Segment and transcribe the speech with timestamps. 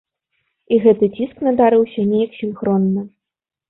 [0.75, 3.01] І гэты ціск надарыўся неяк сінхронна.